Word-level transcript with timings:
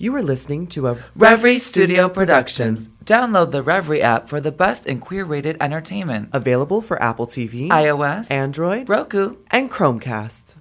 You 0.00 0.14
are 0.14 0.22
listening 0.22 0.68
to 0.68 0.86
a 0.86 0.94
Revry 1.18 1.58
Studio 1.58 2.08
Productions. 2.08 2.88
Download 3.04 3.50
the 3.50 3.64
Revry 3.64 4.00
app 4.00 4.28
for 4.28 4.40
the 4.40 4.52
best 4.52 4.86
in 4.86 5.00
queer 5.00 5.24
rated 5.24 5.56
entertainment. 5.60 6.28
available 6.32 6.80
for 6.80 7.02
Apple 7.02 7.26
TV, 7.26 7.68
iOS, 7.68 8.30
Android, 8.30 8.88
Roku. 8.88 9.38
and 9.50 9.68
Chromecast. 9.68 10.54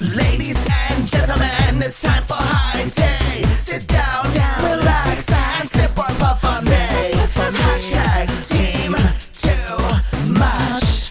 Ladies 0.00 0.58
and 0.90 1.06
gentlemen, 1.06 1.86
it's 1.86 2.02
time 2.02 2.22
for 2.24 2.34
high 2.36 2.82
tea. 2.88 3.46
Sit 3.58 3.86
down, 3.86 4.24
relax, 4.64 5.30
and 5.30 5.70
sip 5.70 5.92
or 5.92 6.12
puff 6.18 6.42
on 6.44 6.64
me. 6.64 7.14
Hashtag 7.54 8.26
team 8.50 8.94
too 9.38 10.32
much. 10.32 11.09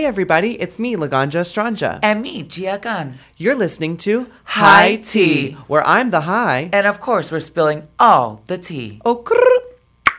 Hey 0.00 0.06
everybody, 0.06 0.58
it's 0.58 0.78
me, 0.78 0.96
Laganja 0.96 1.40
Estranja. 1.40 2.00
And 2.02 2.22
me, 2.22 2.42
Gia 2.42 2.78
Gunn. 2.78 3.18
You're 3.36 3.54
listening 3.54 3.98
to 3.98 4.30
High 4.44 4.96
Tea. 4.96 5.52
where 5.66 5.86
I'm 5.86 6.10
the 6.10 6.22
high. 6.22 6.70
And 6.72 6.86
of 6.86 7.00
course, 7.00 7.30
we're 7.30 7.40
spilling 7.40 7.86
all 7.98 8.42
the 8.46 8.56
tea. 8.56 9.02
Oh, 9.04 9.22
crrr. 9.22 10.14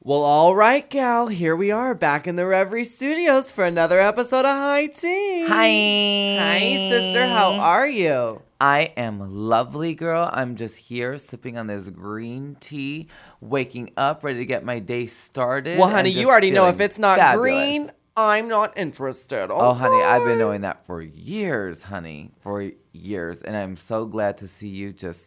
Well, 0.00 0.22
all 0.22 0.54
right, 0.54 0.88
gal. 0.88 1.26
Here 1.26 1.56
we 1.56 1.72
are 1.72 1.92
back 1.92 2.28
in 2.28 2.36
the 2.36 2.44
Revry 2.44 2.86
Studios 2.86 3.50
for 3.50 3.64
another 3.64 3.98
episode 3.98 4.44
of 4.44 4.54
High 4.54 4.86
Tea. 4.86 5.44
Hi. 5.48 6.38
Hi, 6.38 6.88
sister. 6.88 7.26
How 7.26 7.54
are 7.54 7.88
you? 7.88 8.42
I 8.60 8.92
am 8.96 9.18
lovely, 9.18 9.94
girl. 9.94 10.30
I'm 10.32 10.54
just 10.54 10.78
here 10.78 11.18
sipping 11.18 11.58
on 11.58 11.66
this 11.66 11.88
green 11.88 12.56
tea, 12.60 13.08
waking 13.40 13.90
up, 13.96 14.22
ready 14.22 14.38
to 14.38 14.46
get 14.46 14.64
my 14.64 14.78
day 14.78 15.06
started. 15.06 15.80
Well, 15.80 15.88
honey, 15.88 16.10
you 16.10 16.28
already 16.28 16.52
know 16.52 16.68
if 16.68 16.80
it's 16.80 17.00
not 17.00 17.18
fabulous. 17.18 17.50
green, 17.50 17.90
I'm 18.16 18.48
not 18.48 18.76
interested. 18.76 19.50
Oh, 19.50 19.72
honey, 19.72 20.02
I've 20.02 20.24
been 20.24 20.38
knowing 20.38 20.60
that 20.60 20.86
for 20.86 21.02
years, 21.02 21.82
honey, 21.82 22.30
for 22.40 22.70
years. 22.92 23.42
And 23.42 23.56
I'm 23.56 23.76
so 23.76 24.06
glad 24.06 24.38
to 24.38 24.48
see 24.48 24.68
you 24.68 24.92
just 24.92 25.24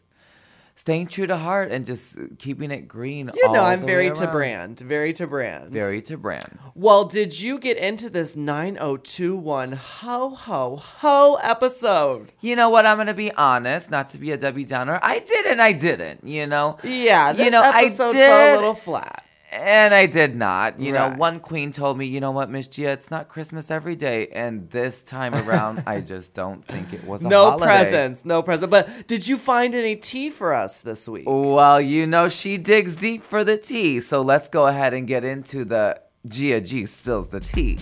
staying 0.75 1.07
true 1.07 1.27
to 1.27 1.35
heart 1.35 1.71
and 1.71 1.85
just 1.85 2.15
keeping 2.37 2.71
it 2.71 2.87
green. 2.87 3.29
You 3.35 3.51
know, 3.51 3.63
I'm 3.63 3.85
very 3.85 4.11
to 4.11 4.27
brand. 4.27 4.79
Very 4.79 5.11
to 5.13 5.27
brand. 5.27 5.71
Very 5.71 6.01
to 6.03 6.17
brand. 6.17 6.59
Well, 6.75 7.03
did 7.03 7.41
you 7.41 7.59
get 7.59 7.75
into 7.77 8.09
this 8.09 8.37
9021 8.37 9.73
ho 9.73 10.29
ho 10.29 10.75
ho 10.77 11.39
episode? 11.43 12.31
You 12.39 12.55
know 12.55 12.69
what? 12.69 12.85
I'm 12.85 12.95
going 12.95 13.07
to 13.07 13.13
be 13.13 13.33
honest, 13.33 13.89
not 13.91 14.11
to 14.11 14.17
be 14.17 14.31
a 14.31 14.37
Debbie 14.37 14.63
Downer. 14.63 14.99
I 15.01 15.19
did 15.19 15.45
and 15.47 15.61
I 15.61 15.73
didn't, 15.73 16.25
you 16.25 16.47
know? 16.47 16.77
Yeah, 16.83 17.33
this 17.33 17.43
you 17.43 17.51
know, 17.51 17.63
episode 17.63 18.11
I 18.11 18.13
did, 18.13 18.27
fell 18.29 18.53
a 18.53 18.55
little 18.55 18.75
flat. 18.75 19.25
And 19.49 19.93
I 19.93 20.07
did 20.07 20.35
not. 20.35 20.77
You 20.77 20.91
know, 20.91 21.11
one 21.11 21.39
queen 21.39 21.71
told 21.71 21.97
me, 21.97 22.05
you 22.05 22.19
know 22.19 22.31
what, 22.31 22.49
Miss 22.49 22.67
Gia, 22.67 22.89
it's 22.89 23.09
not 23.09 23.29
Christmas 23.29 23.71
every 23.71 23.95
day. 23.95 24.27
And 24.27 24.69
this 24.71 25.01
time 25.01 25.33
around, 25.33 25.83
I 25.87 26.01
just 26.13 26.33
don't 26.33 26.65
think 26.65 26.91
it 26.93 27.05
was 27.05 27.23
a 27.23 27.29
No 27.29 27.51
holiday. 27.51 27.65
presents, 27.65 28.25
no 28.25 28.43
present. 28.43 28.71
But 28.71 29.07
did 29.07 29.25
you 29.25 29.37
find 29.37 29.73
any 29.73 29.95
tea 29.95 30.29
for 30.31 30.53
us 30.53 30.81
this 30.81 31.07
week? 31.07 31.23
Well, 31.27 31.79
you 31.79 32.05
know, 32.07 32.27
she 32.27 32.57
digs 32.57 32.95
deep 32.95 33.23
for 33.23 33.45
the 33.45 33.57
tea. 33.57 34.01
So 34.01 34.21
let's 34.21 34.49
go 34.49 34.67
ahead 34.67 34.93
and 34.93 35.07
get 35.07 35.23
into 35.23 35.63
the 35.63 36.01
Gia 36.27 36.59
G 36.59 36.85
spills 36.85 37.29
the 37.29 37.39
tea. 37.39 37.79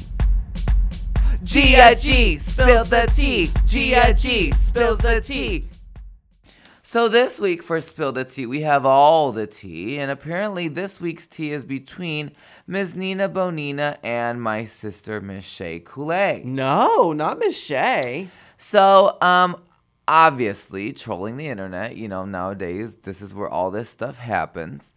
Gia 1.44 1.96
G 1.98 2.38
spills 2.38 2.90
the 2.90 3.12
tea. 3.14 3.50
Gia 3.66 4.14
G 4.14 4.52
spills 4.52 5.00
the 5.00 5.20
tea. 5.20 5.68
So 6.88 7.10
this 7.10 7.40
week 7.40 7.64
for 7.64 7.82
Spill 7.82 8.12
the 8.12 8.24
Tea, 8.24 8.46
we 8.46 8.62
have 8.62 8.86
all 8.86 9.32
the 9.32 9.48
tea, 9.48 9.98
and 9.98 10.12
apparently 10.12 10.68
this 10.68 11.02
week's 11.02 11.26
tea 11.26 11.52
is 11.52 11.64
between 11.64 12.30
Ms. 12.68 12.94
Nina 12.94 13.28
Bo'nina 13.28 13.98
and 14.04 14.40
my 14.40 14.66
sister 14.66 15.20
Miss 15.20 15.46
Shea 15.46 15.80
Couleé. 15.80 16.44
No, 16.44 17.12
not 17.12 17.40
Miss 17.40 17.60
Shea. 17.60 18.30
So, 18.58 19.18
um, 19.20 19.64
obviously, 20.08 20.94
trolling 20.94 21.38
the 21.38 21.48
internet, 21.48 21.98
you 21.98 22.08
know, 22.08 22.24
nowadays, 22.24 22.94
this 23.02 23.20
is 23.20 23.34
where 23.34 23.50
all 23.50 23.72
this 23.72 23.90
stuff 23.90 24.20
happens. 24.20 24.94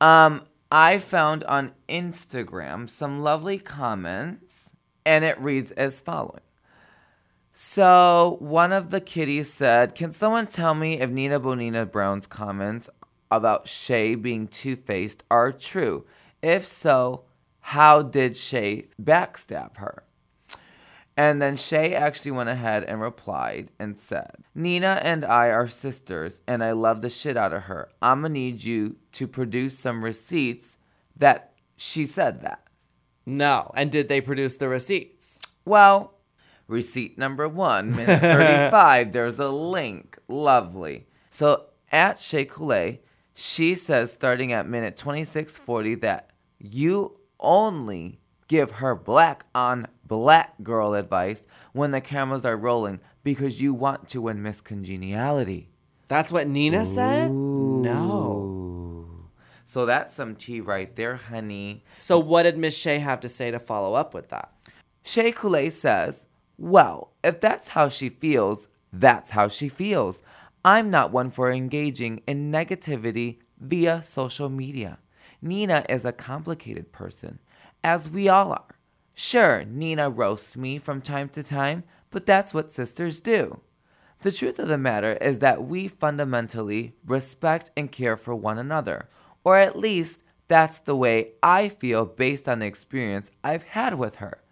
Um, 0.00 0.44
I 0.72 0.96
found 0.96 1.44
on 1.44 1.72
Instagram 1.86 2.88
some 2.88 3.20
lovely 3.20 3.58
comments, 3.58 4.54
and 5.04 5.22
it 5.26 5.38
reads 5.38 5.70
as 5.72 6.00
following. 6.00 6.40
So, 7.52 8.36
one 8.40 8.72
of 8.72 8.90
the 8.90 9.00
kitties 9.00 9.52
said, 9.52 9.94
Can 9.94 10.12
someone 10.12 10.46
tell 10.46 10.74
me 10.74 11.00
if 11.00 11.10
Nina 11.10 11.40
Bo'nina 11.40 11.90
Brown's 11.90 12.26
comments 12.26 12.88
about 13.30 13.68
Shea 13.68 14.14
being 14.14 14.46
two 14.48 14.76
faced 14.76 15.24
are 15.30 15.52
true? 15.52 16.06
If 16.42 16.64
so, 16.64 17.24
how 17.60 18.02
did 18.02 18.36
Shea 18.36 18.86
backstab 19.02 19.76
her? 19.78 20.04
And 21.16 21.42
then 21.42 21.56
Shea 21.56 21.94
actually 21.94 22.30
went 22.30 22.48
ahead 22.48 22.84
and 22.84 23.00
replied 23.00 23.68
and 23.78 23.98
said, 23.98 24.36
Nina 24.54 25.00
and 25.02 25.24
I 25.24 25.48
are 25.48 25.68
sisters, 25.68 26.40
and 26.46 26.64
I 26.64 26.72
love 26.72 27.02
the 27.02 27.10
shit 27.10 27.36
out 27.36 27.52
of 27.52 27.64
her. 27.64 27.90
I'm 28.00 28.22
gonna 28.22 28.32
need 28.32 28.64
you 28.64 28.96
to 29.12 29.26
produce 29.26 29.78
some 29.78 30.02
receipts 30.02 30.78
that 31.16 31.52
she 31.76 32.06
said 32.06 32.40
that. 32.42 32.62
No. 33.26 33.70
And 33.74 33.90
did 33.90 34.08
they 34.08 34.20
produce 34.20 34.56
the 34.56 34.68
receipts? 34.68 35.40
Well, 35.64 36.14
receipt 36.70 37.18
number 37.18 37.48
one, 37.48 37.90
minute 37.96 38.20
35, 38.20 39.12
there's 39.12 39.38
a 39.38 39.48
link. 39.48 40.18
Lovely. 40.28 41.06
So 41.30 41.66
at 41.92 42.18
Shea 42.18 42.46
Couleé, 42.46 43.00
she 43.34 43.74
says 43.74 44.12
starting 44.12 44.52
at 44.52 44.68
minute 44.68 44.96
2640 44.96 45.96
that 45.96 46.30
you 46.58 47.18
only 47.38 48.20
give 48.48 48.70
her 48.72 48.94
black 48.94 49.44
on 49.54 49.86
black 50.04 50.54
girl 50.62 50.94
advice 50.94 51.46
when 51.72 51.90
the 51.90 52.00
cameras 52.00 52.44
are 52.44 52.56
rolling 52.56 53.00
because 53.22 53.60
you 53.60 53.72
want 53.72 54.08
to 54.08 54.22
win 54.22 54.42
Miss 54.42 54.60
Congeniality. 54.60 55.68
That's 56.08 56.32
what 56.32 56.48
Nina 56.48 56.84
said? 56.84 57.30
No. 57.30 59.06
So 59.64 59.86
that's 59.86 60.16
some 60.16 60.34
tea 60.34 60.60
right 60.60 60.94
there, 60.96 61.14
honey. 61.14 61.84
So 61.98 62.18
what 62.18 62.42
did 62.42 62.58
Miss 62.58 62.76
Shea 62.76 62.98
have 62.98 63.20
to 63.20 63.28
say 63.28 63.52
to 63.52 63.60
follow 63.60 63.94
up 63.94 64.12
with 64.12 64.30
that? 64.30 64.52
Shea 65.04 65.30
Couleé 65.30 65.70
says, 65.70 66.26
Well, 66.60 67.14
if 67.24 67.40
that's 67.40 67.70
how 67.70 67.88
she 67.88 68.10
feels, 68.10 68.68
that's 68.92 69.30
how 69.30 69.48
she 69.48 69.70
feels. 69.70 70.20
I'm 70.62 70.90
not 70.90 71.10
one 71.10 71.30
for 71.30 71.50
engaging 71.50 72.20
in 72.26 72.52
negativity 72.52 73.38
via 73.58 74.02
social 74.02 74.50
media. 74.50 74.98
Nina 75.40 75.86
is 75.88 76.04
a 76.04 76.12
complicated 76.12 76.92
person, 76.92 77.38
as 77.82 78.10
we 78.10 78.28
all 78.28 78.52
are. 78.52 78.76
Sure, 79.14 79.64
Nina 79.64 80.10
roasts 80.10 80.54
me 80.54 80.76
from 80.76 81.00
time 81.00 81.30
to 81.30 81.42
time, 81.42 81.82
but 82.10 82.26
that's 82.26 82.52
what 82.52 82.74
sisters 82.74 83.20
do. 83.20 83.60
The 84.20 84.30
truth 84.30 84.58
of 84.58 84.68
the 84.68 84.76
matter 84.76 85.14
is 85.14 85.38
that 85.38 85.64
we 85.64 85.88
fundamentally 85.88 86.92
respect 87.06 87.70
and 87.74 87.90
care 87.90 88.18
for 88.18 88.34
one 88.34 88.58
another, 88.58 89.08
or 89.44 89.56
at 89.56 89.78
least 89.78 90.20
that's 90.46 90.78
the 90.80 90.94
way 90.94 91.32
I 91.42 91.70
feel 91.70 92.04
based 92.04 92.46
on 92.50 92.58
the 92.58 92.66
experience 92.66 93.30
I've 93.42 93.62
had 93.62 93.94
with 93.94 94.16
her. 94.16 94.42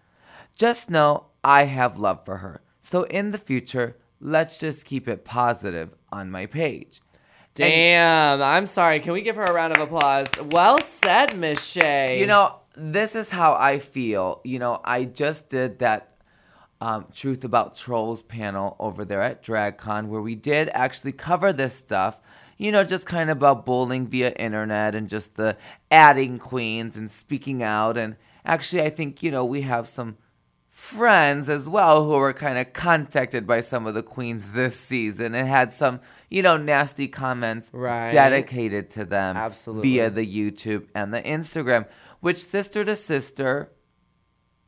Just 0.59 0.91
know 0.91 1.27
I 1.45 1.67
have 1.67 1.99
love 1.99 2.25
for 2.25 2.39
her. 2.39 2.63
So 2.81 3.05
in 3.05 3.31
the 3.31 3.39
future, 3.39 3.97
let's 4.21 4.59
just 4.59 4.85
keep 4.85 5.07
it 5.07 5.25
positive 5.25 5.95
on 6.11 6.33
my 6.33 6.47
page. 6.47 7.01
Damn, 7.55 8.43
I'm 8.43 8.67
sorry. 8.67 8.99
Can 8.99 9.13
we 9.13 9.23
give 9.23 9.37
her 9.37 9.45
a 9.45 9.53
round 9.53 9.77
of 9.77 9.81
applause? 9.81 10.29
Well 10.51 10.81
said, 10.81 11.39
Miss 11.39 11.65
Shea. 11.65 12.19
You 12.19 12.27
know, 12.27 12.57
this 12.77 13.15
is 13.15 13.31
how 13.31 13.55
I 13.55 13.79
feel. 13.79 14.41
You 14.43 14.59
know, 14.59 14.81
I 14.85 15.05
just 15.05 15.49
did 15.49 15.79
that 15.79 16.17
um, 16.81 17.07
Truth 17.15 17.45
About 17.45 17.77
Trolls 17.77 18.23
panel 18.23 18.75
over 18.81 19.05
there 19.05 19.23
at 19.23 19.45
DragCon 19.45 20.09
where 20.09 20.23
we 20.23 20.35
did 20.35 20.71
actually 20.71 21.13
cover 21.13 21.53
this 21.53 21.75
stuff. 21.75 22.21
You 22.57 22.73
know, 22.73 22.83
just 22.83 23.07
kind 23.07 23.31
of 23.31 23.37
about 23.37 23.65
bullying 23.65 24.09
via 24.09 24.31
internet 24.31 24.97
and 24.97 25.09
just 25.09 25.37
the 25.37 25.57
adding 25.89 26.41
queens 26.41 26.97
and 26.97 27.13
speaking 27.13 27.63
out. 27.63 27.97
And 27.97 28.17
actually, 28.45 28.83
I 28.83 28.91
think, 28.91 29.23
you 29.23 29.31
know, 29.31 29.45
we 29.45 29.61
have 29.61 29.87
some 29.87 30.17
friends 30.79 31.49
as 31.49 31.69
well 31.69 32.05
who 32.05 32.11
were 32.17 32.33
kind 32.33 32.57
of 32.57 32.73
contacted 32.73 33.45
by 33.49 33.61
some 33.61 33.85
of 33.85 33.95
the 33.95 34.03
queens 34.03 34.53
this 34.53 34.79
season 34.79 35.35
and 35.35 35.49
had 35.49 35.75
some, 35.75 36.01
you 36.31 36.41
know, 36.41 36.57
nasty 36.57 37.09
comments 37.09 37.69
Right. 37.73 38.13
dedicated 38.13 38.89
to 38.91 39.05
them 39.05 39.37
Absolutely. 39.37 39.91
via 39.91 40.09
the 40.09 40.25
YouTube 40.25 40.87
and 40.95 41.13
the 41.13 41.21
Instagram, 41.21 41.85
which 42.21 42.39
sister 42.39 42.85
to 42.85 42.95
sister, 42.95 43.73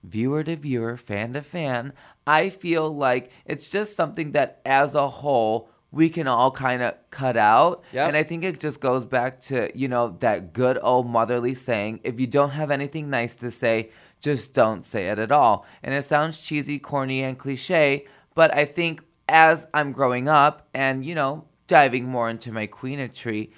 viewer 0.03 0.43
to 0.43 0.57
viewer, 0.57 0.97
fan 0.97 1.33
to 1.35 1.43
fan, 1.43 1.93
I 2.27 2.49
feel 2.49 2.93
like 2.93 3.31
it's 3.47 3.71
just 3.71 3.97
something 3.97 4.33
that 4.33 4.61
as 4.67 4.97
a 4.97 5.07
whole 5.07 5.71
we 5.93 6.09
can 6.09 6.27
all 6.29 6.51
kind 6.51 6.83
of 6.83 6.95
cut 7.11 7.37
out. 7.37 7.83
Yep. 7.93 8.09
And 8.09 8.17
I 8.17 8.25
think 8.25 8.43
it 8.45 8.59
just 8.61 8.81
goes 8.81 9.05
back 9.05 9.41
to, 9.43 9.71
you 9.77 9.87
know, 9.89 10.17
that 10.21 10.53
good 10.53 10.79
old 10.83 11.09
motherly 11.09 11.55
saying, 11.55 12.01
if 12.05 12.19
you 12.21 12.27
don't 12.27 12.51
have 12.51 12.71
anything 12.73 13.11
nice 13.11 13.35
to 13.37 13.51
say, 13.51 13.91
just 14.21 14.55
don't 14.55 14.87
say 14.87 15.09
it 15.09 15.19
at 15.19 15.33
all. 15.33 15.67
And 15.83 15.95
it 15.95 16.05
sounds 16.05 16.41
cheesy, 16.41 16.79
corny, 16.79 17.23
and 17.23 17.39
cliche, 17.39 18.07
but 18.35 18.55
I 18.55 18.65
think 18.65 19.03
as 19.29 19.67
I'm 19.73 19.93
growing 19.93 20.29
up 20.29 20.69
and, 20.75 21.05
you 21.05 21.15
know, 21.15 21.47
diving 21.67 22.09
more 22.09 22.29
into 22.29 22.53
my 22.53 22.67
queenetry, 22.67 23.51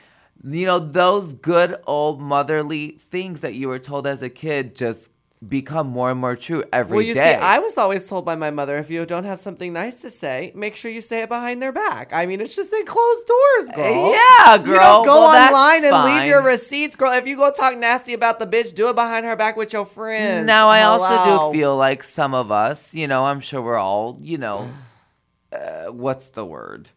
you 0.44 0.66
know, 0.66 0.78
those 0.78 1.32
good 1.32 1.76
old 1.86 2.20
motherly 2.20 2.90
things 2.90 3.40
that 3.40 3.54
you 3.54 3.68
were 3.68 3.78
told 3.78 4.06
as 4.06 4.22
a 4.22 4.28
kid 4.28 4.74
just 4.74 5.10
become 5.46 5.88
more 5.88 6.10
and 6.10 6.20
more 6.20 6.36
true 6.36 6.64
every 6.72 6.90
day. 6.90 6.96
Well, 6.96 7.06
you 7.06 7.14
see, 7.14 7.20
I 7.20 7.58
was 7.58 7.76
always 7.76 8.08
told 8.08 8.24
by 8.24 8.36
my 8.36 8.50
mother 8.50 8.78
if 8.78 8.90
you 8.90 9.04
don't 9.04 9.24
have 9.24 9.40
something 9.40 9.72
nice 9.72 10.00
to 10.02 10.10
say, 10.10 10.52
make 10.54 10.76
sure 10.76 10.90
you 10.90 11.00
say 11.00 11.22
it 11.22 11.28
behind 11.28 11.60
their 11.60 11.72
back. 11.72 12.12
I 12.12 12.26
mean, 12.26 12.40
it's 12.40 12.54
just 12.54 12.72
in 12.72 12.84
closed 12.86 13.26
doors, 13.26 13.70
girl. 13.74 14.12
Yeah, 14.12 14.58
girl. 14.58 14.74
You 14.74 14.80
don't 14.80 15.06
go 15.06 15.22
Well, 15.22 15.54
online 15.54 15.84
and 15.84 16.04
leave 16.04 16.28
your 16.28 16.42
receipts, 16.42 16.96
girl. 16.96 17.12
If 17.12 17.26
you 17.26 17.36
go 17.36 17.52
talk 17.52 17.76
nasty 17.76 18.14
about 18.14 18.38
the 18.38 18.46
bitch, 18.46 18.74
do 18.74 18.88
it 18.88 18.94
behind 18.94 19.26
her 19.26 19.36
back 19.36 19.56
with 19.56 19.72
your 19.72 19.84
friends. 19.84 20.46
Now, 20.46 20.68
I 20.68 20.82
also 20.82 21.52
do 21.52 21.58
feel 21.58 21.76
like 21.76 22.02
some 22.02 22.34
of 22.34 22.52
us, 22.52 22.94
you 22.94 23.08
know, 23.08 23.24
I'm 23.24 23.40
sure 23.40 23.60
we're 23.60 23.78
all, 23.78 24.18
you 24.22 24.38
know, 24.38 24.68
uh, 25.52 25.86
what's 25.86 26.28
the 26.28 26.44
word? 26.44 26.90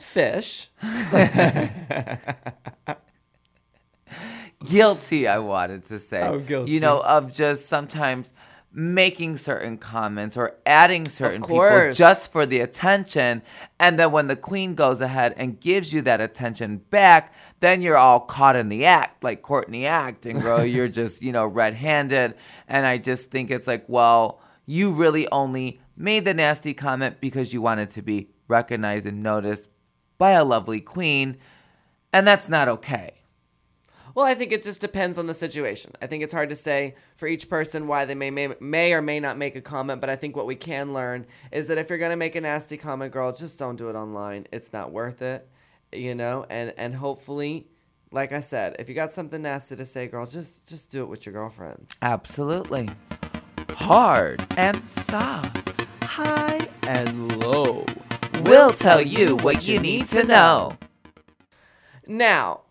fish. 0.00 0.70
guilty 4.66 5.26
i 5.28 5.38
wanted 5.38 5.86
to 5.88 6.00
say. 6.00 6.22
Oh, 6.22 6.38
guilty. 6.38 6.72
you 6.72 6.80
know 6.80 7.00
of 7.00 7.32
just 7.32 7.68
sometimes 7.68 8.32
making 8.74 9.36
certain 9.36 9.76
comments 9.76 10.36
or 10.36 10.56
adding 10.64 11.06
certain 11.06 11.42
people 11.42 11.92
just 11.92 12.32
for 12.32 12.46
the 12.46 12.60
attention. 12.60 13.42
And 13.78 13.98
then 13.98 14.12
when 14.12 14.28
the 14.28 14.36
queen 14.36 14.74
goes 14.74 15.02
ahead 15.02 15.34
and 15.36 15.60
gives 15.60 15.92
you 15.92 16.02
that 16.02 16.20
attention 16.20 16.78
back 16.78 17.34
then 17.60 17.80
you're 17.82 17.98
all 17.98 18.18
caught 18.18 18.56
in 18.56 18.68
the 18.70 18.86
act 18.86 19.22
like 19.22 19.42
courtney 19.42 19.86
acting 19.86 20.40
girl 20.40 20.64
you're 20.64 20.88
just 20.88 21.22
you 21.22 21.32
know 21.32 21.46
red-handed. 21.46 22.34
And 22.66 22.86
i 22.86 22.98
just 22.98 23.30
think 23.30 23.50
it's 23.50 23.66
like 23.66 23.84
well 23.88 24.40
you 24.64 24.92
really 24.92 25.28
only 25.30 25.80
made 25.96 26.24
the 26.24 26.32
nasty 26.32 26.72
comment 26.72 27.20
because 27.20 27.52
you 27.52 27.60
wanted 27.60 27.90
to 27.90 28.02
be 28.02 28.30
recognized 28.48 29.06
and 29.06 29.22
noticed 29.22 29.68
by 30.16 30.30
a 30.30 30.44
lovely 30.44 30.80
queen. 30.80 31.36
And 32.12 32.26
that's 32.26 32.48
not 32.48 32.68
okay 32.68 33.21
Well, 34.14 34.26
I 34.26 34.34
think 34.34 34.52
it 34.52 34.62
just 34.62 34.80
depends 34.80 35.18
on 35.18 35.26
the 35.26 35.34
situation. 35.34 35.92
I 36.02 36.06
think 36.06 36.22
it's 36.22 36.32
hard 36.32 36.50
to 36.50 36.56
say 36.56 36.94
for 37.16 37.26
each 37.26 37.48
person 37.48 37.86
why 37.86 38.04
they 38.04 38.14
may, 38.14 38.30
may 38.30 38.54
may 38.60 38.92
or 38.92 39.00
may 39.00 39.20
not 39.20 39.38
make 39.38 39.56
a 39.56 39.60
comment, 39.60 40.00
but 40.00 40.10
I 40.10 40.16
think 40.16 40.36
what 40.36 40.46
we 40.46 40.54
can 40.54 40.92
learn 40.92 41.26
is 41.50 41.66
that 41.68 41.78
if 41.78 41.88
you're 41.88 41.98
gonna 41.98 42.16
make 42.16 42.36
a 42.36 42.40
nasty 42.40 42.76
comment, 42.76 43.12
girl, 43.12 43.32
just 43.32 43.58
don't 43.58 43.76
do 43.76 43.88
it 43.88 43.94
online. 43.94 44.46
It's 44.52 44.72
not 44.72 44.92
worth 44.92 45.22
it, 45.22 45.48
you 45.92 46.14
know. 46.14 46.44
And 46.50 46.74
and 46.76 46.94
hopefully, 46.96 47.68
like 48.10 48.32
I 48.32 48.40
said, 48.40 48.76
if 48.78 48.88
you 48.88 48.94
got 48.94 49.12
something 49.12 49.42
nasty 49.42 49.76
to 49.76 49.86
say, 49.86 50.06
girl, 50.08 50.26
just 50.26 50.66
just 50.66 50.90
do 50.90 51.02
it 51.02 51.08
with 51.08 51.24
your 51.24 51.32
girlfriends. 51.32 51.94
Absolutely. 52.02 52.90
Hard 53.70 54.44
and 54.56 54.86
soft. 54.88 55.80
High 56.02 56.68
and 56.82 57.38
low. 57.40 57.86
We'll 58.42 58.72
tell 58.72 59.00
you 59.00 59.36
what 59.36 59.66
you 59.66 59.78
need 59.78 60.06
to 60.08 60.24
know. 60.24 60.76
Now, 62.06 62.61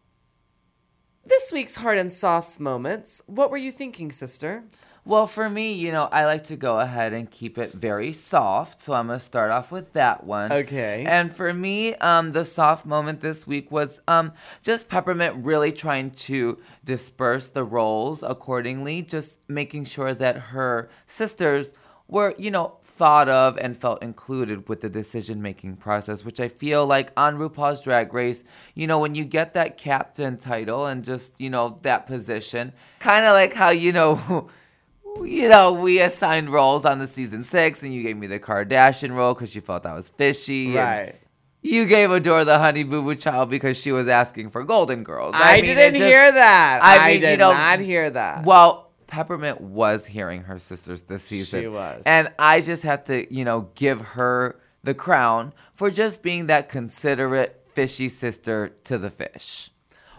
this 1.31 1.49
week's 1.53 1.75
hard 1.75 1.97
and 1.97 2.11
soft 2.11 2.59
moments. 2.59 3.21
What 3.25 3.51
were 3.51 3.57
you 3.57 3.71
thinking, 3.71 4.11
sister? 4.11 4.65
Well, 5.05 5.25
for 5.25 5.49
me, 5.49 5.71
you 5.71 5.93
know, 5.93 6.09
I 6.11 6.25
like 6.25 6.43
to 6.45 6.57
go 6.57 6.77
ahead 6.77 7.13
and 7.13 7.31
keep 7.31 7.57
it 7.57 7.73
very 7.73 8.11
soft. 8.11 8.81
So 8.81 8.93
I'm 8.93 9.07
going 9.07 9.17
to 9.17 9.25
start 9.25 9.49
off 9.49 9.71
with 9.71 9.93
that 9.93 10.25
one. 10.25 10.51
Okay. 10.51 11.05
And 11.07 11.33
for 11.33 11.53
me, 11.53 11.95
um, 11.95 12.33
the 12.33 12.43
soft 12.43 12.85
moment 12.85 13.21
this 13.21 13.47
week 13.47 13.71
was 13.71 14.01
um, 14.09 14.33
just 14.61 14.89
Peppermint 14.89 15.45
really 15.45 15.71
trying 15.71 16.11
to 16.11 16.59
disperse 16.83 17.47
the 17.47 17.63
roles 17.63 18.23
accordingly, 18.23 19.01
just 19.01 19.37
making 19.47 19.85
sure 19.85 20.13
that 20.13 20.35
her 20.35 20.89
sisters 21.07 21.69
were, 22.11 22.35
you 22.37 22.51
know, 22.51 22.73
thought 22.83 23.29
of 23.29 23.57
and 23.57 23.75
felt 23.75 24.03
included 24.03 24.67
with 24.69 24.81
the 24.81 24.89
decision 24.89 25.41
making 25.41 25.77
process, 25.77 26.23
which 26.23 26.39
I 26.39 26.49
feel 26.49 26.85
like 26.85 27.11
on 27.15 27.37
RuPaul's 27.37 27.81
Drag 27.81 28.13
Race, 28.13 28.43
you 28.75 28.85
know, 28.85 28.99
when 28.99 29.15
you 29.15 29.23
get 29.23 29.53
that 29.55 29.77
captain 29.77 30.37
title 30.37 30.85
and 30.85 31.03
just, 31.03 31.39
you 31.39 31.49
know, 31.49 31.77
that 31.83 32.05
position, 32.05 32.73
kind 32.99 33.25
of 33.25 33.31
like 33.31 33.53
how, 33.53 33.69
you 33.69 33.93
know, 33.93 34.49
you 35.23 35.47
know, 35.47 35.81
we 35.81 36.01
assigned 36.01 36.49
roles 36.49 36.85
on 36.85 36.99
the 36.99 37.07
season 37.07 37.43
six, 37.45 37.81
and 37.81 37.93
you 37.93 38.03
gave 38.03 38.17
me 38.17 38.27
the 38.27 38.39
Kardashian 38.39 39.15
role 39.15 39.33
because 39.33 39.55
you 39.55 39.61
felt 39.61 39.83
that 39.83 39.95
was 39.95 40.09
fishy. 40.09 40.75
Right. 40.75 41.15
You 41.63 41.85
gave 41.85 42.11
Adore 42.11 42.43
the 42.43 42.59
Honey 42.59 42.83
Boo 42.83 43.03
Boo 43.03 43.15
Child 43.15 43.49
because 43.49 43.79
she 43.79 43.91
was 43.91 44.07
asking 44.07 44.49
for 44.49 44.63
Golden 44.63 45.03
Girls. 45.03 45.35
I, 45.37 45.55
mean, 45.61 45.75
didn't 45.75 45.95
just- 45.95 46.03
hear 46.03 46.31
that. 46.31 46.79
I 46.83 46.97
I, 47.05 47.11
mean, 47.11 47.21
did 47.21 47.31
you 47.31 47.37
know, 47.37 47.51
not 47.51 47.79
hear 47.79 48.09
that. 48.09 48.45
Well, 48.45 48.90
Peppermint 49.11 49.59
was 49.59 50.05
hearing 50.05 50.43
her 50.43 50.57
sisters 50.57 51.01
this 51.01 51.23
season. 51.23 51.61
She 51.61 51.67
was. 51.67 52.01
And 52.05 52.31
I 52.39 52.61
just 52.61 52.83
have 52.83 53.03
to, 53.03 53.31
you 53.31 53.43
know, 53.43 53.69
give 53.75 53.99
her 54.01 54.57
the 54.83 54.93
crown 54.93 55.53
for 55.73 55.91
just 55.91 56.23
being 56.23 56.47
that 56.47 56.69
considerate, 56.69 57.61
fishy 57.73 58.07
sister 58.07 58.69
to 58.85 58.97
the 58.97 59.09
fish. 59.09 59.69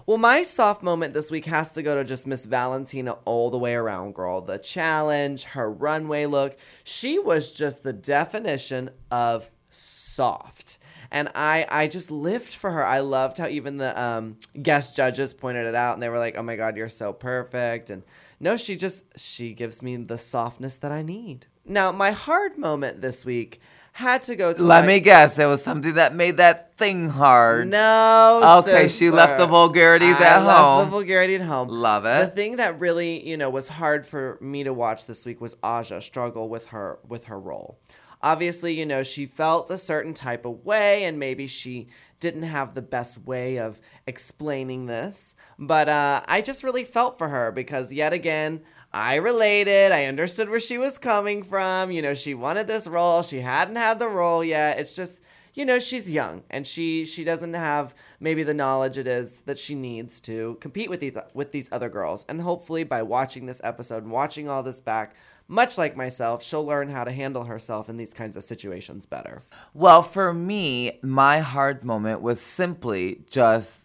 Well, 0.04 0.18
my 0.18 0.42
soft 0.42 0.82
moment 0.82 1.14
this 1.14 1.30
week 1.30 1.46
has 1.46 1.72
to 1.72 1.82
go 1.82 1.94
to 1.94 2.04
just 2.04 2.26
Miss 2.26 2.44
Valentina 2.44 3.12
all 3.24 3.48
the 3.48 3.56
way 3.56 3.74
around, 3.74 4.14
girl. 4.14 4.42
The 4.42 4.58
challenge, 4.58 5.44
her 5.44 5.72
runway 5.72 6.26
look. 6.26 6.58
She 6.84 7.18
was 7.18 7.50
just 7.50 7.82
the 7.82 7.94
definition 7.94 8.90
of 9.10 9.48
soft. 9.70 10.78
And 11.10 11.30
I, 11.34 11.66
I 11.68 11.86
just 11.88 12.10
lived 12.10 12.52
for 12.54 12.72
her. 12.72 12.84
I 12.84 13.00
loved 13.00 13.38
how 13.38 13.46
even 13.46 13.78
the 13.78 13.98
um, 13.98 14.36
guest 14.60 14.96
judges 14.96 15.32
pointed 15.32 15.66
it 15.66 15.74
out 15.74 15.94
and 15.94 16.02
they 16.02 16.08
were 16.08 16.18
like, 16.18 16.36
oh 16.36 16.42
my 16.42 16.56
God, 16.56 16.76
you're 16.76 16.88
so 16.88 17.12
perfect. 17.12 17.90
And 17.90 18.02
no, 18.42 18.56
she 18.58 18.76
just, 18.76 19.04
she 19.18 19.54
gives 19.54 19.80
me 19.80 19.96
the 19.96 20.18
softness 20.18 20.76
that 20.76 20.92
I 20.92 21.00
need. 21.02 21.46
Now, 21.64 21.92
my 21.92 22.10
hard 22.10 22.58
moment 22.58 23.00
this 23.00 23.24
week 23.24 23.60
had 23.92 24.22
to 24.24 24.34
go 24.36 24.52
to 24.52 24.62
Let 24.62 24.82
my- 24.82 24.88
me 24.88 25.00
guess, 25.00 25.38
it 25.38 25.46
was 25.46 25.62
something 25.62 25.94
that 25.94 26.14
made 26.14 26.38
that 26.38 26.76
thing 26.76 27.08
hard. 27.10 27.68
No. 27.68 28.60
Okay, 28.66 28.88
she 28.88 29.10
left 29.10 29.32
the 29.38 29.44
sister. 29.44 29.50
vulgarities 29.50 30.16
I 30.16 30.24
at 30.38 30.44
left 30.44 30.58
home. 30.58 30.84
the 30.86 30.90
vulgarity 30.90 31.34
at 31.36 31.42
home. 31.42 31.68
Love 31.68 32.04
it. 32.06 32.20
The 32.30 32.34
thing 32.34 32.56
that 32.56 32.80
really, 32.80 33.26
you 33.28 33.36
know, 33.36 33.48
was 33.50 33.68
hard 33.68 34.04
for 34.06 34.38
me 34.40 34.64
to 34.64 34.72
watch 34.72 35.04
this 35.06 35.24
week 35.26 35.40
was 35.40 35.56
Aja 35.62 36.00
struggle 36.00 36.48
with 36.48 36.66
her 36.66 36.98
with 37.06 37.26
her 37.26 37.38
role. 37.38 37.78
Obviously, 38.22 38.72
you 38.78 38.86
know, 38.86 39.02
she 39.02 39.26
felt 39.26 39.70
a 39.70 39.76
certain 39.78 40.14
type 40.14 40.44
of 40.46 40.64
way, 40.64 41.04
and 41.04 41.18
maybe 41.18 41.46
she 41.46 41.88
didn't 42.22 42.44
have 42.44 42.74
the 42.74 42.80
best 42.80 43.26
way 43.26 43.58
of 43.58 43.80
explaining 44.06 44.86
this. 44.86 45.34
But 45.58 45.88
uh, 45.88 46.22
I 46.26 46.40
just 46.40 46.62
really 46.62 46.84
felt 46.84 47.18
for 47.18 47.28
her 47.28 47.50
because 47.50 47.92
yet 47.92 48.12
again, 48.12 48.62
I 48.92 49.16
related. 49.16 49.90
I 49.90 50.04
understood 50.04 50.48
where 50.48 50.60
she 50.60 50.78
was 50.78 50.98
coming 50.98 51.42
from. 51.42 51.90
You 51.90 52.00
know, 52.00 52.14
she 52.14 52.32
wanted 52.32 52.68
this 52.68 52.86
role. 52.86 53.22
She 53.22 53.40
hadn't 53.40 53.76
had 53.76 53.98
the 53.98 54.08
role 54.08 54.44
yet. 54.44 54.78
It's 54.78 54.94
just 54.94 55.20
you 55.54 55.66
know 55.66 55.78
she's 55.78 56.10
young 56.10 56.44
and 56.48 56.66
she 56.66 57.04
she 57.04 57.24
doesn't 57.24 57.52
have 57.54 57.94
maybe 58.20 58.42
the 58.42 58.54
knowledge 58.54 58.96
it 58.96 59.06
is 59.06 59.42
that 59.42 59.58
she 59.58 59.74
needs 59.74 60.18
to 60.18 60.56
compete 60.60 60.88
with 60.88 61.00
these 61.00 61.18
with 61.34 61.52
these 61.52 61.70
other 61.70 61.90
girls 61.90 62.24
and 62.26 62.40
hopefully 62.40 62.84
by 62.84 63.02
watching 63.02 63.44
this 63.44 63.60
episode 63.62 64.02
and 64.02 64.10
watching 64.10 64.48
all 64.48 64.62
this 64.62 64.80
back 64.80 65.14
much 65.48 65.76
like 65.78 65.96
myself 65.96 66.42
she'll 66.42 66.64
learn 66.64 66.88
how 66.88 67.04
to 67.04 67.12
handle 67.12 67.44
herself 67.44 67.88
in 67.88 67.96
these 67.96 68.14
kinds 68.14 68.36
of 68.36 68.42
situations 68.42 69.06
better 69.06 69.42
Well, 69.74 70.02
for 70.02 70.32
me, 70.32 70.98
my 71.02 71.40
hard 71.40 71.84
moment 71.84 72.22
was 72.22 72.40
simply 72.40 73.24
just 73.30 73.78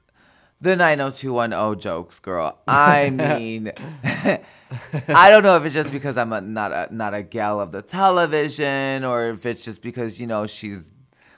the 0.60 0.76
90210 0.76 1.80
jokes, 1.80 2.20
girl. 2.20 2.58
I 2.68 3.10
mean, 3.38 3.72
I 4.04 5.30
don't 5.30 5.44
know 5.44 5.56
if 5.56 5.66
it's 5.66 5.74
just 5.74 5.92
because 5.92 6.18
I'm 6.18 6.34
a, 6.34 6.42
not 6.42 6.72
a 6.74 6.88
not 6.94 7.14
a 7.14 7.22
gal 7.22 7.60
of 7.60 7.72
the 7.72 7.82
television, 7.82 9.04
or 9.04 9.30
if 9.30 9.46
it's 9.46 9.64
just 9.64 9.82
because 9.82 10.20
you 10.20 10.28
know 10.28 10.48
she's 10.48 10.82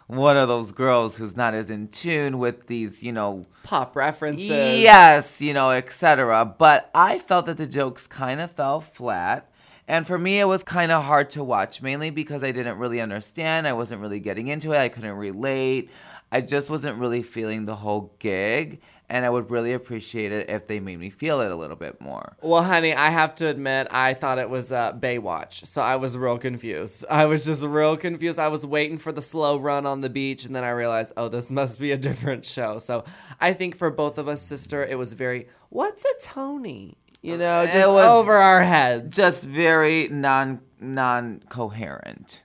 one 0.07 0.37
of 0.37 0.47
those 0.47 0.71
girls 0.71 1.17
who's 1.17 1.35
not 1.37 1.53
as 1.53 1.69
in 1.69 1.87
tune 1.89 2.39
with 2.39 2.65
these, 2.65 3.03
you 3.03 3.11
know, 3.11 3.45
pop 3.61 3.95
references 3.95 4.81
Yes, 4.81 5.39
you 5.39 5.53
know, 5.53 5.69
etc. 5.69 6.45
But 6.45 6.89
I 6.95 7.19
felt 7.19 7.45
that 7.45 7.57
the 7.57 7.67
jokes 7.67 8.07
kind 8.07 8.41
of 8.41 8.51
fell 8.51 8.81
flat. 8.81 9.51
And 9.89 10.05
for 10.05 10.19
me, 10.19 10.39
it 10.39 10.45
was 10.45 10.63
kind 10.63 10.91
of 10.91 11.03
hard 11.03 11.31
to 11.31 11.43
watch, 11.43 11.81
mainly 11.81 12.11
because 12.11 12.43
I 12.43 12.51
didn't 12.51 12.77
really 12.77 13.01
understand. 13.01 13.67
I 13.67 13.73
wasn't 13.73 14.01
really 14.01 14.19
getting 14.19 14.47
into 14.47 14.71
it. 14.71 14.77
I 14.77 14.87
couldn't 14.87 15.15
relate. 15.15 15.89
I 16.31 16.41
just 16.41 16.69
wasn't 16.69 16.99
really 16.99 17.23
feeling 17.23 17.65
the 17.65 17.75
whole 17.75 18.13
gig. 18.19 18.81
And 19.09 19.25
I 19.25 19.31
would 19.31 19.49
really 19.49 19.73
appreciate 19.73 20.31
it 20.31 20.47
if 20.51 20.67
they 20.67 20.79
made 20.79 20.99
me 20.99 21.09
feel 21.09 21.39
it 21.39 21.49
a 21.49 21.55
little 21.55 21.75
bit 21.75 21.99
more. 21.99 22.37
well 22.43 22.61
honey 22.61 22.93
i 22.93 23.09
have 23.09 23.33
to 23.33 23.47
admit 23.47 23.87
i 23.89 24.13
thought 24.13 24.37
it 24.37 24.47
was 24.51 24.71
uh, 24.71 24.93
baywatch 24.93 25.65
so 25.65 25.81
i 25.81 25.95
was 25.95 26.15
real 26.15 26.37
confused 26.37 27.03
i 27.09 27.25
was 27.25 27.43
just 27.45 27.63
real 27.63 27.97
confused 27.97 28.37
i 28.37 28.47
was 28.47 28.63
waiting 28.67 28.99
for 28.99 29.11
the 29.11 29.21
slow 29.23 29.57
run 29.57 29.87
on 29.87 30.01
the 30.01 30.09
beach 30.11 30.45
and 30.45 30.55
then 30.55 30.63
i 30.63 30.69
realized 30.69 31.11
oh 31.17 31.27
this 31.27 31.49
must 31.59 31.79
be 31.79 31.91
a 31.91 31.97
different 31.97 32.45
show 32.45 32.77
so 32.77 33.03
i 33.41 33.51
think 33.51 33.75
for 33.75 33.89
both 33.89 34.19
of 34.19 34.27
us 34.27 34.43
sister 34.43 34.85
it 34.85 34.99
was 34.99 35.13
very 35.13 35.47
what's 35.69 36.05
a 36.05 36.13
tony 36.21 36.98
you 37.21 37.37
know 37.37 37.63
It 37.63 37.71
just 37.71 37.89
was- 37.89 38.05
over 38.05 38.33
our 38.35 38.63
heads 38.63 39.15
Just 39.15 39.43
very 39.43 40.07
non 40.09 40.61
non 40.79 41.41
coherent. 41.49 42.43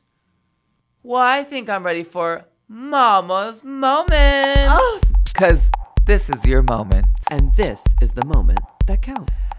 Well, 1.03 1.21
I 1.21 1.45
think 1.45 1.69
I'm 1.69 1.85
ready 1.85 2.03
for 2.03 2.47
Mama's 2.69 3.63
moment. 3.63 4.69
Oh. 4.71 5.01
Cause 5.35 5.71
this 6.07 6.29
is 6.31 6.45
your 6.45 6.63
moment. 6.63 7.07
And 7.31 7.55
this 7.55 7.85
is 8.01 8.13
the 8.13 8.25
moment 8.25 8.61
that 8.87 9.03
counts. 9.03 9.51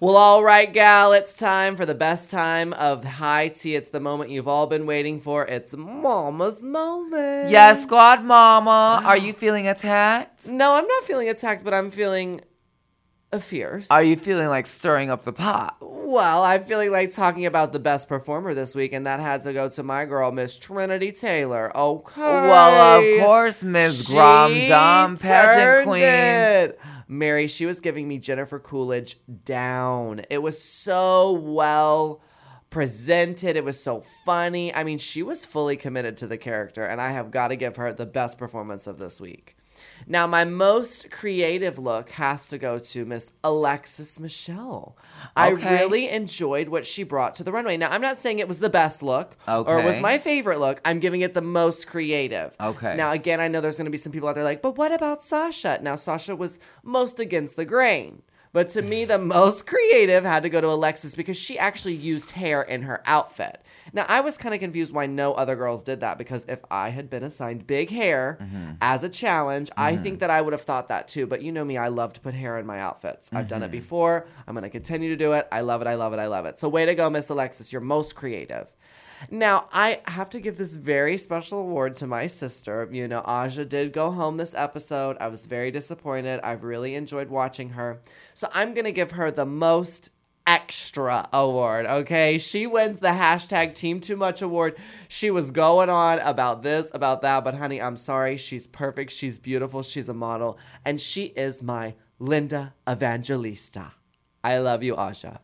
Well, 0.00 0.16
all 0.16 0.44
right, 0.44 0.72
gal, 0.72 1.12
it's 1.12 1.36
time 1.36 1.74
for 1.76 1.84
the 1.84 1.94
best 1.94 2.30
time 2.30 2.72
of 2.74 3.04
high 3.04 3.48
tea. 3.48 3.74
It's 3.74 3.88
the 3.90 3.98
moment 3.98 4.30
you've 4.30 4.46
all 4.46 4.66
been 4.68 4.86
waiting 4.86 5.18
for. 5.20 5.44
It's 5.44 5.74
Mama's 5.76 6.62
moment. 6.62 7.50
Yes, 7.50 7.82
squad 7.82 8.22
mama. 8.22 9.02
Are 9.04 9.16
you 9.16 9.32
feeling 9.32 9.66
attacked? 9.66 10.46
No, 10.48 10.74
I'm 10.74 10.86
not 10.86 11.02
feeling 11.02 11.28
attacked, 11.28 11.64
but 11.64 11.74
I'm 11.74 11.90
feeling 11.90 12.42
fierce. 13.36 13.86
Are 13.90 14.02
you 14.02 14.16
feeling 14.16 14.48
like 14.48 14.66
stirring 14.66 15.10
up 15.10 15.24
the 15.24 15.32
pot? 15.32 15.76
Well, 15.80 16.42
I'm 16.42 16.64
feeling 16.64 16.90
like 16.90 17.10
talking 17.10 17.44
about 17.44 17.72
the 17.74 17.78
best 17.78 18.08
performer 18.08 18.54
this 18.54 18.74
week, 18.74 18.94
and 18.94 19.06
that 19.06 19.20
had 19.20 19.42
to 19.42 19.52
go 19.52 19.68
to 19.68 19.82
my 19.82 20.06
girl, 20.06 20.32
Miss 20.32 20.58
Trinity 20.58 21.12
Taylor. 21.12 21.76
Okay. 21.76 22.20
Well, 22.20 22.98
of 23.00 23.26
course, 23.26 23.62
Miss 23.62 24.08
Grom 24.08 24.54
Dom 24.68 25.18
pageant 25.18 25.86
queen. 25.86 26.02
it. 26.02 26.80
Mary, 27.06 27.46
she 27.46 27.66
was 27.66 27.80
giving 27.82 28.08
me 28.08 28.18
Jennifer 28.18 28.58
Coolidge 28.58 29.16
down. 29.44 30.22
It 30.30 30.38
was 30.38 30.62
so 30.62 31.32
well 31.32 32.22
presented. 32.70 33.56
It 33.56 33.64
was 33.64 33.82
so 33.82 34.02
funny. 34.24 34.74
I 34.74 34.84
mean, 34.84 34.98
she 34.98 35.22
was 35.22 35.44
fully 35.44 35.76
committed 35.76 36.16
to 36.18 36.26
the 36.26 36.38
character, 36.38 36.84
and 36.84 37.00
I 37.00 37.12
have 37.12 37.30
got 37.30 37.48
to 37.48 37.56
give 37.56 37.76
her 37.76 37.92
the 37.92 38.06
best 38.06 38.38
performance 38.38 38.86
of 38.86 38.98
this 38.98 39.20
week. 39.20 39.56
Now, 40.06 40.26
my 40.26 40.44
most 40.44 41.10
creative 41.10 41.78
look 41.78 42.10
has 42.10 42.48
to 42.48 42.58
go 42.58 42.78
to 42.78 43.04
Miss 43.04 43.32
Alexis 43.44 44.18
Michelle. 44.18 44.96
I 45.36 45.50
really 45.50 46.08
enjoyed 46.08 46.68
what 46.68 46.86
she 46.86 47.02
brought 47.02 47.34
to 47.36 47.44
the 47.44 47.52
runway. 47.52 47.76
Now, 47.76 47.90
I'm 47.90 48.00
not 48.00 48.18
saying 48.18 48.38
it 48.38 48.48
was 48.48 48.58
the 48.58 48.70
best 48.70 49.02
look 49.02 49.36
or 49.46 49.80
it 49.80 49.84
was 49.84 50.00
my 50.00 50.18
favorite 50.18 50.60
look. 50.60 50.80
I'm 50.84 50.98
giving 50.98 51.20
it 51.20 51.34
the 51.34 51.42
most 51.42 51.86
creative. 51.86 52.56
Okay. 52.60 52.96
Now, 52.96 53.12
again, 53.12 53.40
I 53.40 53.48
know 53.48 53.60
there's 53.60 53.76
going 53.76 53.84
to 53.84 53.90
be 53.90 53.98
some 53.98 54.12
people 54.12 54.28
out 54.28 54.34
there 54.34 54.44
like, 54.44 54.62
but 54.62 54.76
what 54.76 54.92
about 54.92 55.22
Sasha? 55.22 55.78
Now, 55.82 55.96
Sasha 55.96 56.34
was 56.34 56.58
most 56.82 57.20
against 57.20 57.56
the 57.56 57.64
grain. 57.64 58.22
But 58.58 58.70
to 58.70 58.82
me, 58.82 59.04
the 59.04 59.18
most 59.20 59.68
creative 59.68 60.24
had 60.24 60.42
to 60.42 60.48
go 60.48 60.60
to 60.60 60.66
Alexis 60.66 61.14
because 61.14 61.36
she 61.36 61.56
actually 61.60 61.94
used 61.94 62.32
hair 62.32 62.60
in 62.60 62.82
her 62.82 63.04
outfit. 63.06 63.64
Now, 63.92 64.04
I 64.08 64.20
was 64.20 64.36
kind 64.36 64.52
of 64.52 64.58
confused 64.58 64.92
why 64.92 65.06
no 65.06 65.32
other 65.32 65.54
girls 65.54 65.84
did 65.84 66.00
that 66.00 66.18
because 66.18 66.44
if 66.48 66.64
I 66.68 66.88
had 66.88 67.08
been 67.08 67.22
assigned 67.22 67.68
big 67.68 67.90
hair 67.90 68.36
mm-hmm. 68.42 68.72
as 68.80 69.04
a 69.04 69.08
challenge, 69.08 69.70
I 69.76 69.94
think 69.94 70.14
mm-hmm. 70.14 70.18
that 70.22 70.30
I 70.30 70.40
would 70.40 70.54
have 70.54 70.62
thought 70.62 70.88
that 70.88 71.06
too. 71.06 71.24
But 71.24 71.40
you 71.40 71.52
know 71.52 71.64
me, 71.64 71.76
I 71.76 71.86
love 71.86 72.14
to 72.14 72.20
put 72.20 72.34
hair 72.34 72.58
in 72.58 72.66
my 72.66 72.80
outfits. 72.80 73.30
I've 73.32 73.46
done 73.46 73.62
it 73.62 73.66
mm-hmm. 73.66 73.76
before. 73.76 74.26
I'm 74.48 74.54
going 74.54 74.64
to 74.64 74.70
continue 74.70 75.10
to 75.10 75.16
do 75.16 75.34
it. 75.34 75.46
I 75.52 75.60
love 75.60 75.80
it. 75.80 75.86
I 75.86 75.94
love 75.94 76.12
it. 76.12 76.18
I 76.18 76.26
love 76.26 76.44
it. 76.44 76.58
So, 76.58 76.68
way 76.68 76.84
to 76.84 76.96
go, 76.96 77.08
Miss 77.08 77.28
Alexis. 77.28 77.72
You're 77.72 77.80
most 77.80 78.16
creative. 78.16 78.74
Now, 79.30 79.66
I 79.72 80.00
have 80.06 80.30
to 80.30 80.40
give 80.40 80.58
this 80.58 80.76
very 80.76 81.18
special 81.18 81.60
award 81.60 81.94
to 81.94 82.06
my 82.06 82.26
sister. 82.26 82.88
You 82.90 83.08
know, 83.08 83.22
Aja 83.24 83.64
did 83.64 83.92
go 83.92 84.10
home 84.10 84.36
this 84.36 84.54
episode. 84.54 85.16
I 85.20 85.28
was 85.28 85.46
very 85.46 85.70
disappointed. 85.70 86.40
I've 86.42 86.64
really 86.64 86.94
enjoyed 86.94 87.28
watching 87.28 87.70
her. 87.70 88.00
So 88.34 88.48
I'm 88.52 88.74
going 88.74 88.84
to 88.84 88.92
give 88.92 89.12
her 89.12 89.30
the 89.30 89.46
most 89.46 90.10
extra 90.46 91.28
award, 91.30 91.84
okay? 91.84 92.38
She 92.38 92.66
wins 92.66 93.00
the 93.00 93.08
hashtag 93.08 93.74
Team 93.74 94.00
Too 94.00 94.16
Much 94.16 94.40
award. 94.40 94.76
She 95.06 95.30
was 95.30 95.50
going 95.50 95.90
on 95.90 96.20
about 96.20 96.62
this, 96.62 96.90
about 96.94 97.20
that, 97.20 97.44
but 97.44 97.54
honey, 97.54 97.82
I'm 97.82 97.98
sorry. 97.98 98.38
She's 98.38 98.66
perfect. 98.66 99.12
She's 99.12 99.38
beautiful. 99.38 99.82
She's 99.82 100.08
a 100.08 100.14
model. 100.14 100.58
And 100.84 101.00
she 101.00 101.24
is 101.24 101.62
my 101.62 101.94
Linda 102.18 102.74
Evangelista. 102.88 103.92
I 104.42 104.58
love 104.58 104.82
you, 104.82 104.96
Aja. 104.96 105.40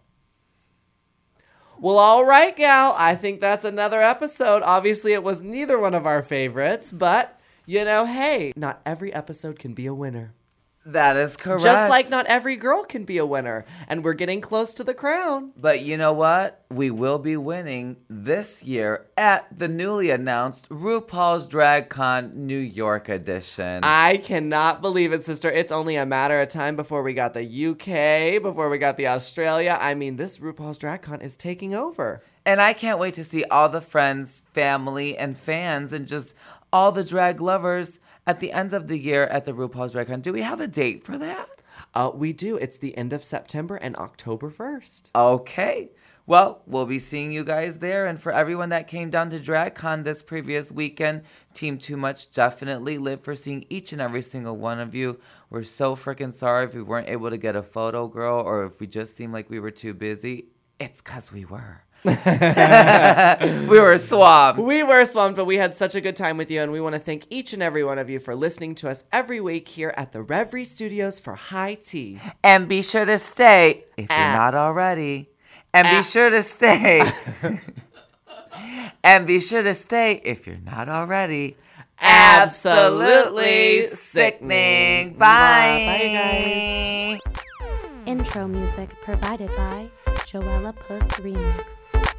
Well, 1.85 1.99
all 1.99 2.25
right, 2.25 2.57
gal. 2.57 2.95
I 2.97 3.14
think 3.14 3.43
that's 3.43 3.62
another 3.62 4.00
episode. 4.00 4.62
Obviously, 4.62 5.12
it 5.12 5.23
was 5.23 5.43
neither 5.43 5.79
one 5.79 5.93
of 5.93 6.07
our 6.07 6.23
favorites, 6.23 6.91
but 6.91 7.38
you 7.67 7.85
know, 7.85 8.07
hey, 8.07 8.55
not 8.57 8.81
every 8.87 9.12
episode 9.12 9.59
can 9.59 9.75
be 9.75 9.85
a 9.85 9.93
winner. 9.93 10.33
That 10.87 11.17
is 11.17 11.37
correct. 11.37 11.62
Just 11.62 11.88
like 11.88 12.11
not 12.11 12.26
every 12.26 12.57
girl 12.57 12.85
can 12.85 13.05
be 13.05 13.17
a 13.19 13.25
winner. 13.26 13.64
And 13.88 14.05
we're 14.05 14.12
getting 14.12 14.41
close 14.41 14.75
to 14.75 14.85
the 14.85 14.93
crown. 14.95 15.53
But 15.59 15.81
you 15.81 15.97
know 15.97 16.12
what? 16.12 16.64
We 16.71 16.91
will 16.91 17.19
be 17.19 17.37
winning 17.37 17.97
this 18.11 18.62
year 18.62 19.07
at 19.17 19.47
the 19.57 19.69
newly 19.69 20.11
announced 20.11 20.69
RuPaul's 20.69 21.47
Drag 21.47 21.88
Con 21.88 22.47
New 22.47 22.59
York 22.59 23.09
edition. 23.09 23.81
I 23.83 24.19
cannot 24.19 24.83
believe 24.83 25.12
it, 25.12 25.25
sister. 25.25 25.50
It's 25.50 25.73
only 25.73 25.97
a 25.97 26.05
matter 26.05 26.41
of 26.41 26.49
time 26.49 26.76
before 26.76 27.03
we 27.03 27.14
got 27.14 27.33
the 27.33 27.45
UK, 27.45 28.43
before 28.43 28.69
we 28.69 28.76
got 28.79 28.97
the 28.97 29.07
Australia. 29.07 29.79
I 29.81 29.95
mean, 29.95 30.17
this 30.17 30.38
RuPaul's 30.38 30.79
Drag 30.79 31.00
Con 31.03 31.21
is 31.21 31.37
taking 31.37 31.75
over. 31.75 32.23
and 32.47 32.61
I 32.61 32.75
can't 32.75 32.99
wait 32.99 33.14
to 33.14 33.25
see 33.25 33.45
all 33.45 33.69
the 33.71 33.81
friends, 33.81 34.43
family, 34.53 35.17
and 35.17 35.37
fans, 35.37 35.93
and 35.95 36.07
just 36.07 36.35
all 36.73 36.93
the 36.93 37.05
drag 37.05 37.41
lovers 37.41 38.00
at 38.26 38.40
the 38.40 38.52
end 38.52 38.73
of 38.73 38.88
the 38.88 38.99
year 38.99 39.25
at 39.25 39.45
the 39.45 39.52
RuPaul's 39.52 39.93
Drag 39.93 40.07
Con. 40.07 40.21
Do 40.21 40.33
we 40.33 40.43
have 40.43 40.61
a 40.61 40.66
date 40.66 41.04
for 41.04 41.19
that? 41.19 41.49
Uh, 41.95 42.11
we 42.14 42.33
do. 42.33 42.57
It's 42.57 42.78
the 42.78 42.97
end 42.97 43.12
of 43.12 43.23
September 43.23 43.76
and 43.76 43.97
October 43.97 44.50
1st. 44.50 45.11
Okay. 45.14 45.90
Well, 46.26 46.62
we'll 46.66 46.87
be 46.87 47.00
seeing 47.00 47.33
you 47.33 47.45
guys 47.45 47.78
there. 47.78 48.07
And 48.07 48.19
for 48.19 48.33
everyone 48.33 48.71
that 48.71 48.88
came 48.88 49.11
down 49.11 49.28
to 49.31 49.38
DragCon 49.38 50.04
this 50.04 50.23
previous 50.23 50.73
weekend, 50.73 51.23
Team 51.52 51.76
Too 51.76 51.99
Much 51.99 52.33
definitely 52.33 52.97
live 52.97 53.23
for 53.23 53.37
seeing 53.37 53.66
each 53.69 53.93
and 53.93 54.00
every 54.00 54.23
single 54.23 54.57
one 54.57 54.81
of 54.81 54.95
you. 54.95 55.21
We're 55.50 55.64
so 55.64 55.95
freaking 55.95 56.35
sorry 56.35 56.64
if 56.64 56.75
we 56.75 56.83
weren't 56.83 57.09
able 57.09 57.28
to 57.28 57.37
get 57.37 57.57
a 57.57 57.62
photo, 57.62 58.09
girl, 58.09 58.40
or 58.40 58.64
if 58.64 58.81
we 58.81 58.87
just 58.87 59.16
seemed 59.16 59.35
like 59.35 59.50
we 59.50 59.61
were 59.61 59.71
too 59.71 59.93
busy. 59.93 60.47
It's 60.81 61.02
because 61.02 61.31
we 61.31 61.45
were. 61.45 61.84
we 63.70 63.80
were 63.80 63.99
swamped. 63.99 64.61
We 64.61 64.82
were 64.82 65.04
swamped, 65.06 65.37
but 65.37 65.46
we 65.46 65.56
had 65.56 65.73
such 65.75 65.94
a 65.94 66.00
good 66.00 66.16
time 66.16 66.37
with 66.37 66.50
you, 66.50 66.61
and 66.61 66.70
we 66.70 66.80
want 66.80 66.94
to 66.94 67.00
thank 67.00 67.25
each 67.30 67.52
and 67.54 67.62
every 67.62 67.82
one 67.84 67.99
of 67.99 68.11
you 68.11 68.20
for 68.20 68.34
listening 68.34 68.75
to 68.76 68.90
us 68.90 69.04
every 69.12 69.40
week 69.40 69.68
here 69.68 69.94
at 69.96 70.12
the 70.12 70.18
Revry 70.20 70.66
Studios 70.66 71.18
for 71.18 71.34
High 71.34 71.75
Tea. 71.75 72.18
And 72.42 72.68
be 72.68 72.82
sure 72.82 73.04
to 73.06 73.18
stay 73.18 73.84
if 73.96 74.11
you're 74.11 74.18
Ah. 74.18 74.34
not 74.34 74.54
already. 74.54 75.30
And 75.73 75.87
be 75.88 75.96
Ah. 75.96 76.02
sure 76.02 76.28
to 76.30 76.42
stay. 76.42 77.02
and 79.04 79.26
be 79.26 79.40
sure 79.40 79.62
to 79.62 79.75
stay 79.75 80.20
if 80.25 80.46
you're 80.46 80.56
not 80.64 80.88
already. 80.90 81.56
Absolutely 82.00 83.87
sickening. 83.87 83.96
sickening. 83.96 85.12
Bye. 85.14 85.87
Bye, 85.87 87.18
guys. 87.20 87.20
Intro 88.06 88.46
music 88.46 88.90
provided 89.02 89.49
by 89.56 89.88
Joella 90.35 90.73
Puss 90.73 91.21
Remix. 91.23 92.13